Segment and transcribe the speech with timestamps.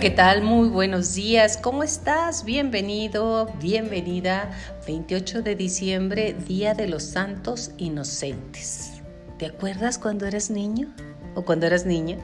[0.00, 0.40] ¿Qué tal?
[0.40, 1.58] Muy buenos días.
[1.58, 2.46] ¿Cómo estás?
[2.46, 4.50] Bienvenido, bienvenida.
[4.86, 9.02] 28 de diciembre, Día de los Santos Inocentes.
[9.36, 10.88] ¿Te acuerdas cuando eras niño
[11.34, 12.16] o cuando eras niña?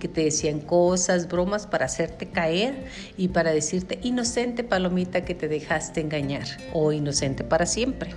[0.00, 2.84] Que te decían cosas, bromas para hacerte caer
[3.16, 6.44] y para decirte inocente palomita que te dejaste engañar
[6.74, 8.10] o inocente para siempre.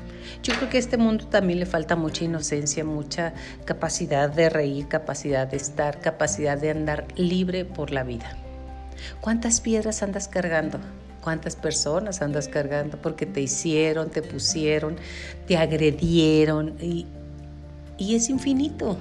[0.43, 3.33] Yo creo que a este mundo también le falta mucha inocencia, mucha
[3.63, 8.46] capacidad de reír, capacidad de estar, capacidad de andar libre por la vida.
[9.21, 10.79] ¿Cuántas piedras andas cargando?
[11.21, 13.01] ¿Cuántas personas andas cargando?
[13.01, 14.95] Porque te hicieron, te pusieron,
[15.45, 17.05] te agredieron y,
[17.97, 18.97] y es infinito.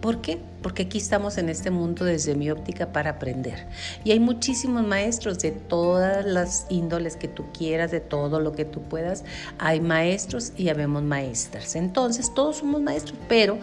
[0.00, 0.38] ¿Por qué?
[0.62, 3.66] Porque aquí estamos en este mundo desde mi óptica para aprender.
[4.02, 8.64] Y hay muchísimos maestros de todas las índoles que tú quieras, de todo lo que
[8.64, 9.24] tú puedas.
[9.58, 11.76] Hay maestros y habemos maestras.
[11.76, 13.58] Entonces, todos somos maestros, pero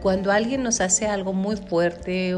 [0.00, 2.36] cuando alguien nos hace algo muy fuerte,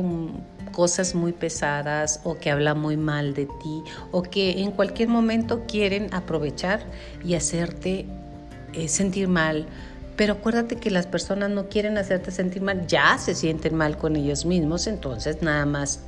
[0.72, 5.64] cosas muy pesadas o que habla muy mal de ti o que en cualquier momento
[5.68, 6.80] quieren aprovechar
[7.24, 8.06] y hacerte
[8.72, 9.66] eh, sentir mal.
[10.16, 14.16] Pero acuérdate que las personas no quieren hacerte sentir mal, ya se sienten mal con
[14.16, 16.00] ellos mismos, entonces nada más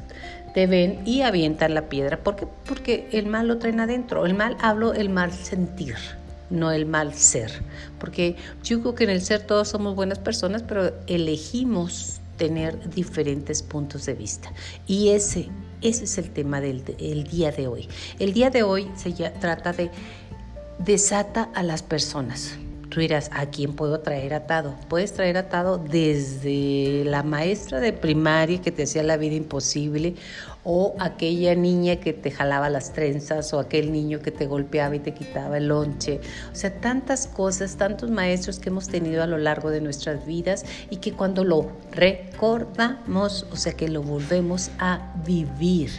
[0.53, 2.19] te ven y avientan la piedra.
[2.19, 2.47] ¿Por qué?
[2.67, 4.27] Porque el mal lo traen adentro.
[4.27, 5.97] El mal hablo el mal sentir
[6.51, 7.51] no el mal ser.
[7.99, 13.63] Porque yo creo que en el ser todos somos buenas personas, pero elegimos tener diferentes
[13.63, 14.53] puntos de vista.
[14.87, 15.49] Y ese,
[15.81, 16.85] ese es el tema del
[17.25, 17.89] día de hoy.
[18.19, 19.91] El día de hoy se trata de
[20.79, 22.59] desata a las personas.
[22.91, 24.77] Tú dirás, ¿a quién puedo traer atado?
[24.89, 30.15] Puedes traer atado desde la maestra de primaria que te hacía la vida imposible
[30.65, 34.99] o aquella niña que te jalaba las trenzas o aquel niño que te golpeaba y
[34.99, 36.21] te quitaba el lonche.
[36.53, 40.65] O sea, tantas cosas, tantos maestros que hemos tenido a lo largo de nuestras vidas
[40.91, 45.91] y que cuando lo recordamos, o sea, que lo volvemos a vivir,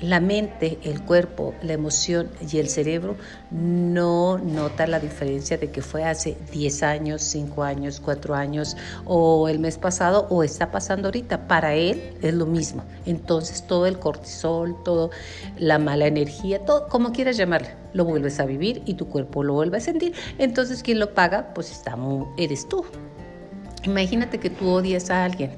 [0.00, 3.16] la mente, el cuerpo, la emoción y el cerebro
[3.50, 9.48] no nota la diferencia de que fue hace 10 años, 5 años, 4 años o
[9.48, 11.46] el mes pasado o está pasando ahorita.
[11.46, 12.84] Para él es lo mismo.
[13.06, 15.10] Entonces todo el cortisol, todo
[15.58, 19.54] la mala energía, todo como quieras llamarle, lo vuelves a vivir y tu cuerpo lo
[19.54, 20.14] vuelve a sentir.
[20.38, 21.96] Entonces quien lo paga, pues está,
[22.36, 22.84] eres tú.
[23.84, 25.52] Imagínate que tú odias a alguien.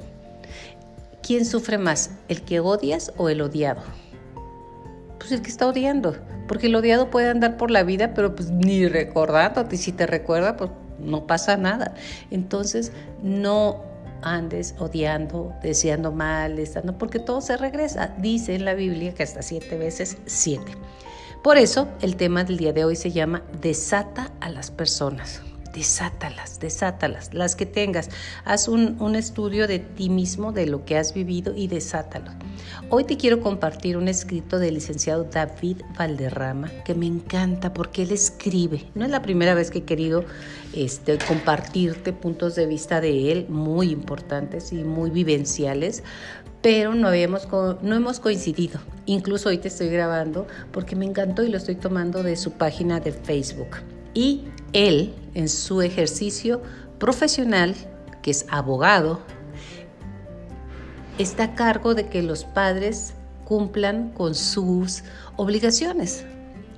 [1.23, 3.83] ¿Quién sufre más, el que odias o el odiado?
[5.27, 6.17] Pues el que está odiando,
[6.47, 10.07] porque el odiado puede andar por la vida, pero pues ni recordándote, y si te
[10.07, 10.71] recuerda, pues
[11.01, 11.95] no pasa nada.
[12.31, 12.93] Entonces,
[13.25, 13.83] no
[14.23, 18.15] andes odiando, deseando mal, estando, porque todo se regresa.
[18.19, 20.71] Dice en la Biblia que hasta siete veces siete.
[21.43, 25.43] Por eso el tema del día de hoy se llama Desata a las personas
[25.77, 28.09] desátalas, desátalas, las que tengas.
[28.47, 32.31] Haz un, un, estudio de ti mismo, de lo que has vivido y desátalo.
[32.89, 38.13] Hoy te quiero compartir un escrito del licenciado David Valderrama que me encanta porque él
[38.13, 38.87] escribe.
[38.95, 40.25] No es la primera vez que he querido
[40.73, 46.03] este, compartirte puntos de vista de él muy importantes y muy vivenciales,
[46.63, 47.47] pero no, habíamos,
[47.83, 48.81] no hemos coincidido.
[49.05, 52.99] Incluso hoy te estoy grabando porque me encantó y lo estoy tomando de su página
[52.99, 53.77] de Facebook.
[54.15, 56.61] Y él, en su ejercicio
[56.99, 57.75] profesional,
[58.21, 59.21] que es abogado,
[61.19, 63.15] está a cargo de que los padres
[63.47, 65.03] cumplan con sus
[65.37, 66.27] obligaciones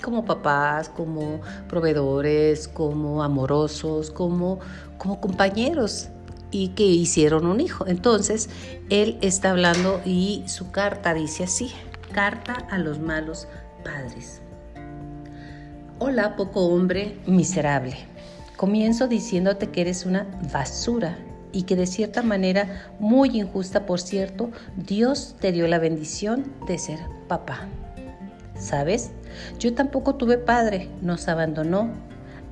[0.04, 4.60] como papás, como proveedores, como amorosos, como,
[4.96, 6.08] como compañeros
[6.52, 7.84] y que hicieron un hijo.
[7.88, 8.48] Entonces,
[8.90, 11.72] él está hablando y su carta dice así,
[12.12, 13.48] carta a los malos
[13.82, 14.40] padres.
[16.00, 17.96] Hola, poco hombre miserable.
[18.56, 21.18] Comienzo diciéndote que eres una basura
[21.50, 26.78] y que de cierta manera, muy injusta por cierto, Dios te dio la bendición de
[26.78, 27.66] ser papá.
[28.56, 29.10] ¿Sabes?
[29.58, 31.90] Yo tampoco tuve padre, nos abandonó.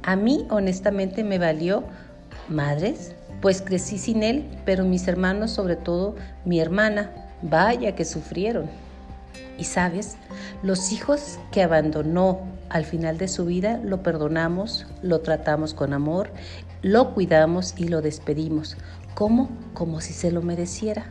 [0.03, 1.85] A mí honestamente me valió
[2.49, 8.69] madres, pues crecí sin él, pero mis hermanos, sobre todo mi hermana, vaya que sufrieron.
[9.57, 10.17] Y sabes,
[10.65, 16.31] los hijos que abandonó al final de su vida lo perdonamos, lo tratamos con amor,
[16.83, 18.77] lo cuidamos y lo despedimos.
[19.15, 19.51] ¿Cómo?
[19.73, 21.07] Como si se lo mereciera.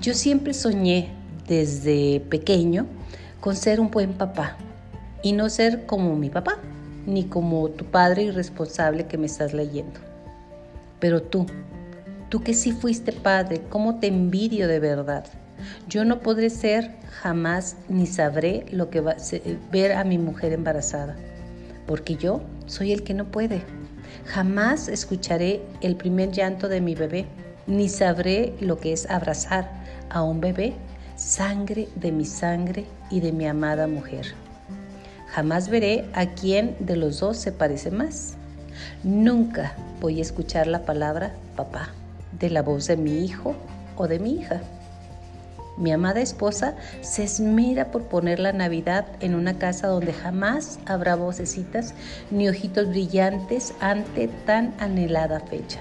[0.00, 1.10] Yo siempre soñé
[1.48, 2.86] desde pequeño
[3.40, 4.56] con ser un buen papá
[5.22, 6.58] y no ser como mi papá,
[7.06, 10.00] ni como tu padre irresponsable que me estás leyendo.
[11.00, 11.46] Pero tú,
[12.28, 15.24] tú que sí fuiste padre, ¿cómo te envidio de verdad?
[15.88, 16.90] Yo no podré ser
[17.22, 19.16] jamás ni sabré lo que va a
[19.70, 21.16] ver a mi mujer embarazada,
[21.86, 23.62] porque yo soy el que no puede.
[24.26, 27.26] Jamás escucharé el primer llanto de mi bebé,
[27.66, 29.70] ni sabré lo que es abrazar
[30.10, 30.74] a un bebé
[31.20, 34.34] sangre de mi sangre y de mi amada mujer.
[35.28, 38.34] Jamás veré a quién de los dos se parece más.
[39.04, 41.90] Nunca voy a escuchar la palabra papá
[42.38, 43.54] de la voz de mi hijo
[43.96, 44.62] o de mi hija.
[45.76, 51.14] Mi amada esposa se esmera por poner la Navidad en una casa donde jamás habrá
[51.16, 51.94] vocecitas
[52.30, 55.80] ni ojitos brillantes ante tan anhelada fecha.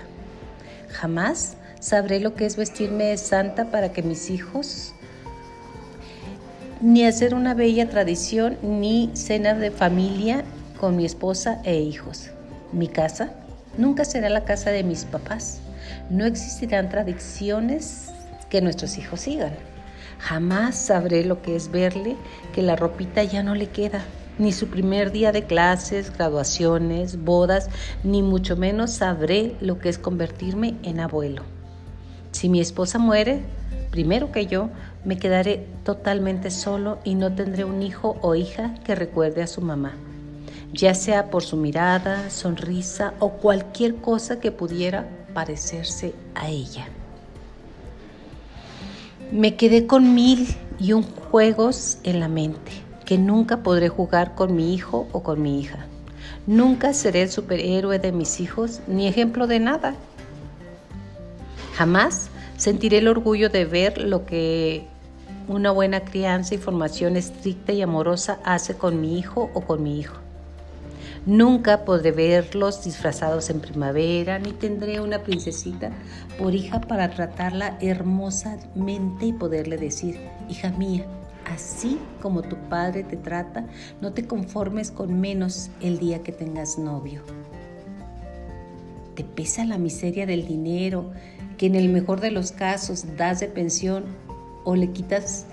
[0.90, 4.94] Jamás sabré lo que es vestirme de santa para que mis hijos,
[6.82, 10.44] ni hacer una bella tradición, ni cena de familia
[10.80, 12.30] con mi esposa e hijos.
[12.72, 13.32] Mi casa
[13.78, 15.60] nunca será la casa de mis papás.
[16.10, 18.10] No existirán tradiciones
[18.50, 19.54] que nuestros hijos sigan.
[20.20, 22.16] Jamás sabré lo que es verle
[22.54, 24.04] que la ropita ya no le queda,
[24.38, 27.70] ni su primer día de clases, graduaciones, bodas,
[28.04, 31.44] ni mucho menos sabré lo que es convertirme en abuelo.
[32.32, 33.44] Si mi esposa muere,
[33.92, 34.70] primero que yo,
[35.04, 39.62] me quedaré totalmente solo y no tendré un hijo o hija que recuerde a su
[39.62, 39.94] mamá,
[40.74, 46.88] ya sea por su mirada, sonrisa o cualquier cosa que pudiera parecerse a ella.
[49.32, 50.48] Me quedé con mil
[50.80, 52.72] y un juegos en la mente
[53.06, 55.86] que nunca podré jugar con mi hijo o con mi hija.
[56.48, 59.94] Nunca seré el superhéroe de mis hijos ni ejemplo de nada.
[61.76, 64.88] Jamás sentiré el orgullo de ver lo que
[65.48, 70.00] una buena crianza y formación estricta y amorosa hace con mi hijo o con mi
[70.00, 70.16] hijo.
[71.26, 75.92] Nunca podré verlos disfrazados en primavera, ni tendré una princesita
[76.38, 81.06] por hija para tratarla hermosamente y poderle decir, hija mía,
[81.46, 83.66] así como tu padre te trata,
[84.02, 87.22] no te conformes con menos el día que tengas novio.
[89.16, 91.12] Te pesa la miseria del dinero
[91.58, 94.06] que en el mejor de los casos das de pensión
[94.64, 95.46] o le quitas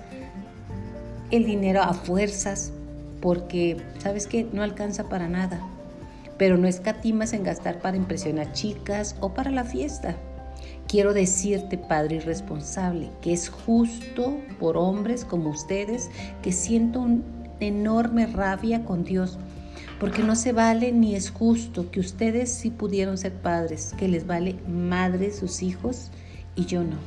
[1.33, 2.73] el dinero a fuerzas
[3.21, 4.47] porque, ¿sabes qué?
[4.53, 5.61] No alcanza para nada.
[6.39, 10.17] Pero no escatimas en gastar para impresionar chicas o para la fiesta.
[10.87, 16.11] Quiero decirte, Padre irresponsable, que es justo por hombres como ustedes
[16.43, 17.23] que siento una
[17.59, 19.39] enorme rabia con Dios,
[19.99, 24.27] porque no se vale ni es justo que ustedes sí pudieron ser padres, que les
[24.27, 26.11] vale madre sus hijos
[26.55, 26.99] y yo no.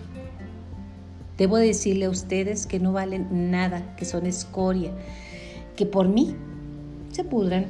[1.38, 4.92] Debo decirle a ustedes que no valen nada, que son escoria,
[5.80, 6.36] que por mí
[7.10, 7.66] se pudran.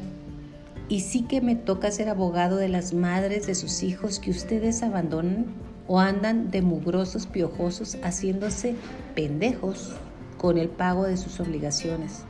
[0.87, 4.81] Y sí que me toca ser abogado de las madres de sus hijos que ustedes
[4.81, 5.45] abandonan
[5.87, 8.73] o andan de mugrosos piojosos haciéndose
[9.13, 9.93] pendejos
[10.39, 12.23] con el pago de sus obligaciones.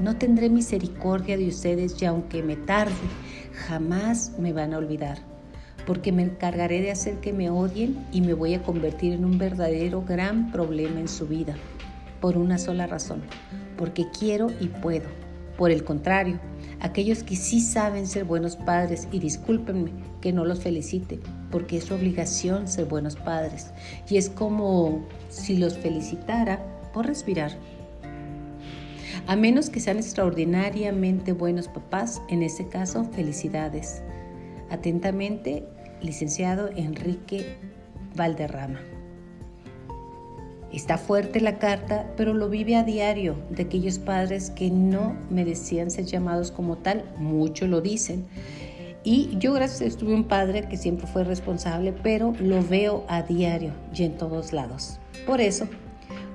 [0.00, 2.94] No tendré misericordia de ustedes y aunque me tarde,
[3.66, 5.18] jamás me van a olvidar,
[5.86, 9.36] porque me encargaré de hacer que me odien y me voy a convertir en un
[9.36, 11.54] verdadero gran problema en su vida,
[12.22, 13.20] por una sola razón,
[13.76, 15.06] porque quiero y puedo.
[15.56, 16.38] Por el contrario,
[16.80, 19.90] aquellos que sí saben ser buenos padres, y discúlpenme
[20.20, 21.20] que no los felicite,
[21.50, 23.72] porque es su obligación ser buenos padres,
[24.08, 26.60] y es como si los felicitara
[26.92, 27.52] por respirar.
[29.26, 34.02] A menos que sean extraordinariamente buenos papás, en ese caso, felicidades.
[34.70, 35.64] Atentamente,
[36.00, 37.56] licenciado Enrique
[38.14, 38.95] Valderrama.
[40.76, 45.90] Está fuerte la carta, pero lo vive a diario de aquellos padres que no merecían
[45.90, 48.26] ser llamados como tal, muchos lo dicen.
[49.02, 53.06] Y yo gracias a Dios tuve un padre que siempre fue responsable, pero lo veo
[53.08, 54.98] a diario y en todos lados.
[55.26, 55.66] Por eso,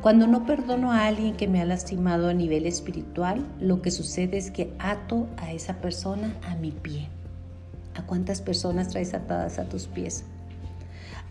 [0.02, 4.40] cuando no perdono a alguien que me ha lastimado a nivel espiritual, lo que sucede
[4.40, 7.10] es que ato a esa persona a mi pie.
[7.94, 10.24] ¿A cuántas personas traes atadas a tus pies?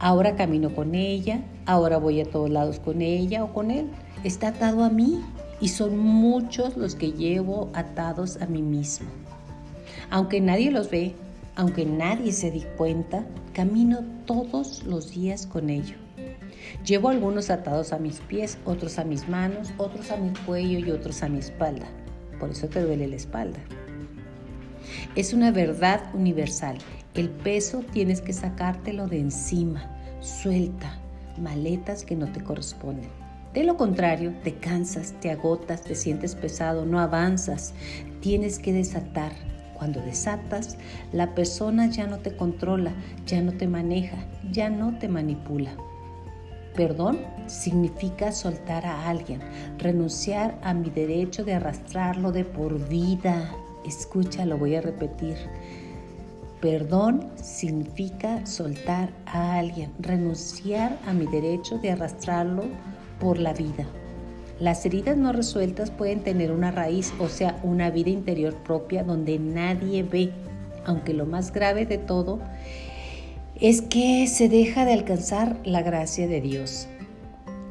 [0.02, 3.90] Ahora camino con ella, ahora voy a todos lados con ella o con él.
[4.24, 5.22] Está atado a mí
[5.60, 9.10] y son muchos los que llevo atados a mí mismo.
[10.08, 11.14] Aunque nadie los ve,
[11.54, 15.96] aunque nadie se di cuenta, camino todos los días con ello.
[16.82, 20.90] Llevo algunos atados a mis pies, otros a mis manos, otros a mi cuello y
[20.92, 21.86] otros a mi espalda.
[22.38, 23.60] Por eso te duele la espalda.
[25.14, 26.78] Es una verdad universal
[27.14, 29.96] el peso tienes que sacártelo de encima.
[30.20, 31.00] Suelta
[31.40, 33.08] maletas que no te corresponden.
[33.54, 37.74] De lo contrario, te cansas, te agotas, te sientes pesado, no avanzas.
[38.20, 39.32] Tienes que desatar.
[39.74, 40.76] Cuando desatas,
[41.10, 42.92] la persona ya no te controla,
[43.26, 44.18] ya no te maneja,
[44.52, 45.72] ya no te manipula.
[46.76, 49.40] Perdón significa soltar a alguien,
[49.78, 53.50] renunciar a mi derecho de arrastrarlo de por vida.
[53.84, 55.36] Escucha, lo voy a repetir.
[56.60, 62.64] Perdón significa soltar a alguien, renunciar a mi derecho de arrastrarlo
[63.18, 63.86] por la vida.
[64.58, 69.38] Las heridas no resueltas pueden tener una raíz, o sea, una vida interior propia donde
[69.38, 70.32] nadie ve,
[70.84, 72.40] aunque lo más grave de todo
[73.54, 76.88] es que se deja de alcanzar la gracia de Dios.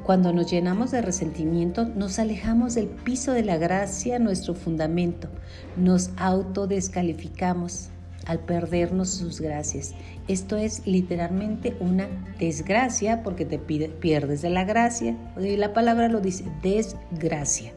[0.04, 5.30] Cuando nos llenamos de resentimiento, nos alejamos del piso de la gracia, nuestro fundamento.
[5.78, 7.90] Nos autodescalificamos
[8.30, 9.96] al perdernos sus gracias.
[10.28, 12.08] Esto es literalmente una
[12.38, 15.18] desgracia porque te pierdes de la gracia.
[15.36, 17.74] La palabra lo dice, desgracia.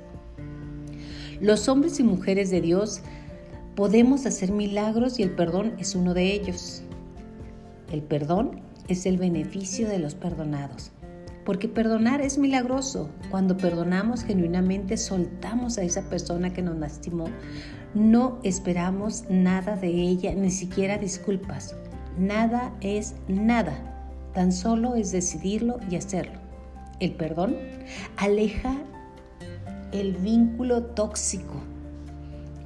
[1.40, 3.00] Los hombres y mujeres de Dios
[3.74, 6.82] podemos hacer milagros y el perdón es uno de ellos.
[7.90, 10.92] El perdón es el beneficio de los perdonados.
[11.46, 13.08] Porque perdonar es milagroso.
[13.30, 17.24] Cuando perdonamos genuinamente, soltamos a esa persona que nos lastimó.
[17.94, 21.76] No esperamos nada de ella, ni siquiera disculpas.
[22.18, 23.76] Nada es nada.
[24.32, 26.40] Tan solo es decidirlo y hacerlo.
[27.00, 27.56] El perdón
[28.16, 28.76] aleja
[29.92, 31.60] el vínculo tóxico.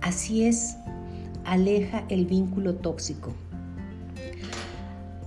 [0.00, 0.76] Así es,
[1.44, 3.32] aleja el vínculo tóxico.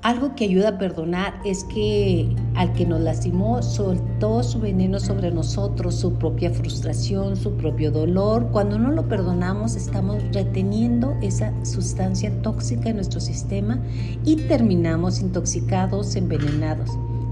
[0.02, 5.30] Algo que ayuda a perdonar es que al que nos lastimó soltó su veneno sobre
[5.30, 8.48] nosotros, su propia frustración, su propio dolor.
[8.50, 13.78] Cuando no lo perdonamos estamos reteniendo esa sustancia tóxica en nuestro sistema
[14.24, 16.92] y terminamos intoxicados, envenenados.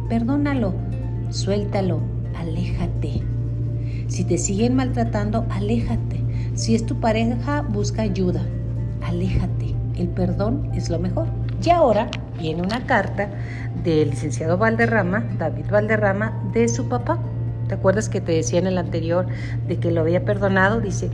[0.09, 0.73] Perdónalo,
[1.29, 2.01] suéltalo,
[2.35, 3.23] aléjate.
[4.07, 6.21] Si te siguen maltratando, aléjate.
[6.55, 8.45] Si es tu pareja, busca ayuda,
[9.01, 9.73] aléjate.
[9.95, 11.36] El perdón es lo mejor.
[11.63, 12.07] Y ahora
[12.39, 13.29] viene una carta
[13.83, 17.17] del licenciado Valderrama, David Valderrama, de su papá.
[17.67, 19.25] ¿Te acuerdas que te decía en el anterior
[19.67, 20.79] de que lo había perdonado?
[20.79, 21.09] Dice,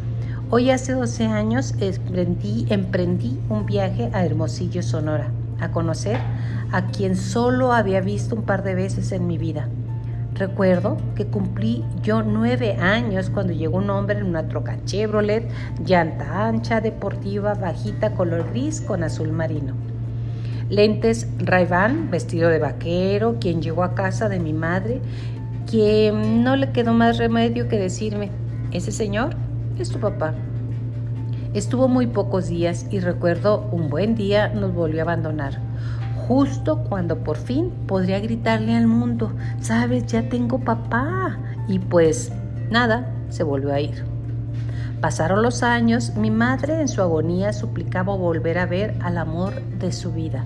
[0.50, 6.20] hoy hace 12 años emprendí, emprendí un viaje a Hermosillo, Sonora, a conocer
[6.72, 9.70] a quien solo había visto un par de veces en mi vida.
[10.36, 15.48] Recuerdo que cumplí yo nueve años cuando llegó un hombre en una troca Chevrolet,
[15.86, 19.93] llanta ancha, deportiva, bajita, color gris con azul marino
[20.70, 21.68] lentes ray
[22.10, 25.02] vestido de vaquero, quien llegó a casa de mi madre,
[25.70, 28.30] quien no le quedó más remedio que decirme,
[28.72, 29.36] ese señor
[29.78, 30.34] es tu papá.
[31.54, 35.60] Estuvo muy pocos días y recuerdo un buen día nos volvió a abandonar.
[36.28, 41.38] Justo cuando por fin podría gritarle al mundo, sabes, ya tengo papá.
[41.68, 42.32] Y pues
[42.72, 44.13] nada, se volvió a ir.
[45.04, 49.92] Pasaron los años, mi madre en su agonía suplicaba volver a ver al amor de
[49.92, 50.46] su vida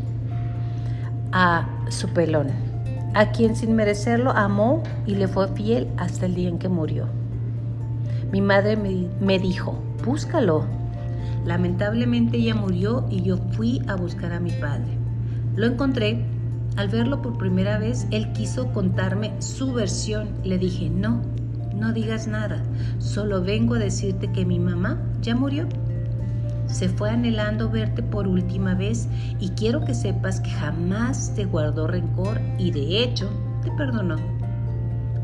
[1.32, 2.48] a su pelón,
[3.14, 7.06] a quien sin merecerlo amó y le fue fiel hasta el día en que murió.
[8.32, 10.66] Mi madre me, dijo, búscalo.
[11.46, 14.98] Lamentablemente ella murió y yo fui a buscar a mi padre.
[15.56, 16.26] Lo encontré.
[16.76, 20.30] Al verlo por primera vez, él quiso contarme su versión.
[20.44, 21.22] Le dije, no,
[21.79, 22.63] no digas nada.
[23.00, 25.67] Solo vengo a decirte que mi mamá ya murió
[26.67, 29.07] se fue anhelando verte por última vez
[29.39, 33.29] y quiero que sepas que jamás te guardó rencor y de hecho
[33.63, 34.17] te perdonó.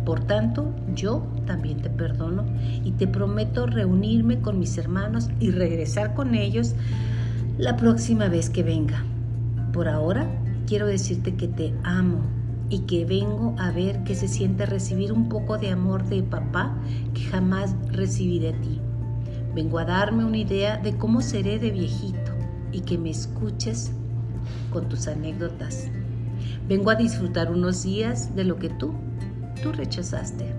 [0.06, 2.46] Por tanto, yo también te perdono
[2.84, 6.76] y te prometo reunirme con mis hermanos y regresar con ellos
[7.58, 9.04] la próxima vez que venga.
[9.74, 10.28] Por ahora,
[10.66, 12.22] quiero decirte que te amo
[12.74, 16.74] y que vengo a ver qué se siente recibir un poco de amor de papá
[17.14, 18.82] que jamás recibí de ti.
[19.54, 22.32] Vengo a darme una idea de cómo seré de viejito
[22.72, 23.92] y que me escuches
[24.72, 25.88] con tus anécdotas.
[26.68, 28.96] Vengo a disfrutar unos días de lo que tú,
[29.62, 30.56] tú rechazaste.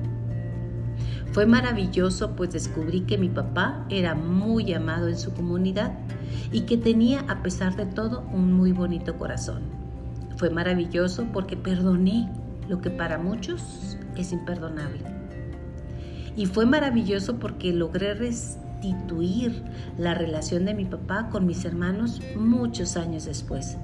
[1.32, 5.98] Fue maravilloso pues descubrí que mi papá era muy amado en su comunidad
[6.52, 9.83] y que tenía a pesar de todo un muy bonito corazón.
[10.36, 12.30] Fue maravilloso porque perdoné
[12.68, 15.02] lo que para muchos es imperdonable.
[16.36, 18.14] Y fue maravilloso porque logré
[19.96, 23.78] la relación de mi papá con mis hermanos muchos años después.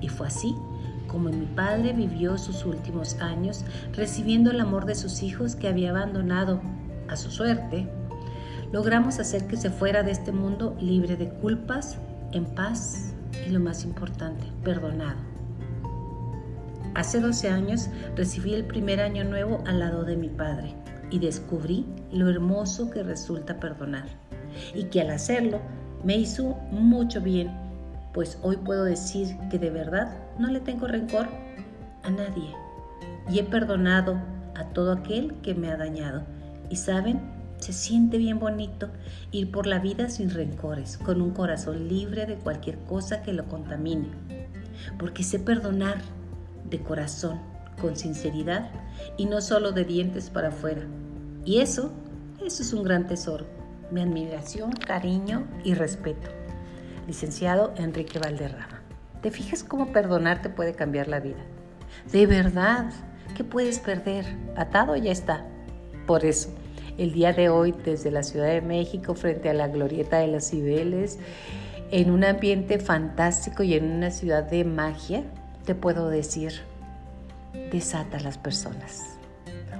[0.00, 0.54] Y fue así
[1.06, 3.64] como mi padre vivió sus últimos años
[3.94, 6.60] recibiendo el amor de sus hijos que había abandonado
[7.08, 7.88] a su suerte.
[8.72, 11.96] Logramos hacer que se fuera de este mundo libre de culpas,
[12.32, 13.14] en paz
[13.46, 15.37] y lo más importante, perdonado.
[16.94, 20.74] Hace 12 años recibí el primer año nuevo al lado de mi padre
[21.10, 24.06] y descubrí lo hermoso que resulta perdonar
[24.74, 25.60] y que al hacerlo
[26.04, 27.50] me hizo mucho bien,
[28.12, 31.28] pues hoy puedo decir que de verdad no le tengo rencor
[32.02, 32.54] a nadie
[33.30, 34.18] y he perdonado
[34.54, 36.22] a todo aquel que me ha dañado.
[36.70, 37.20] Y saben,
[37.58, 38.88] se siente bien bonito
[39.32, 43.46] ir por la vida sin rencores, con un corazón libre de cualquier cosa que lo
[43.46, 44.08] contamine,
[44.98, 45.98] porque sé perdonar
[46.70, 47.40] de corazón,
[47.80, 48.70] con sinceridad
[49.16, 50.82] y no solo de dientes para afuera
[51.44, 51.92] Y eso,
[52.44, 53.46] eso es un gran tesoro.
[53.90, 56.28] Mi admiración, cariño y respeto.
[57.06, 58.82] Licenciado Enrique Valderrama.
[59.22, 61.42] ¿Te fijas cómo perdonarte puede cambiar la vida?
[62.12, 62.90] De verdad,
[63.34, 64.26] ¿qué puedes perder?
[64.56, 65.46] Atado ya está.
[66.06, 66.50] Por eso,
[66.98, 70.44] el día de hoy desde la Ciudad de México frente a la Glorieta de los
[70.44, 71.18] Cibeles,
[71.90, 75.24] en un ambiente fantástico y en una ciudad de magia,
[75.68, 76.62] te puedo decir,
[77.70, 79.18] desata a las personas.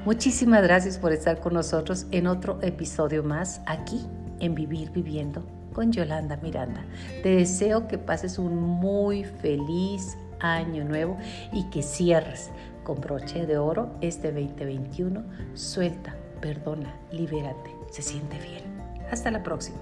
[0.05, 4.05] Muchísimas gracias por estar con nosotros en otro episodio más aquí
[4.39, 6.85] en Vivir Viviendo con Yolanda Miranda.
[7.23, 11.17] Te deseo que pases un muy feliz año nuevo
[11.55, 12.51] y que cierres
[12.85, 15.25] con broche de oro este 2021.
[15.55, 17.75] Suelta, perdona, libérate.
[17.91, 18.63] Se siente bien.
[19.11, 19.79] Hasta la próxima.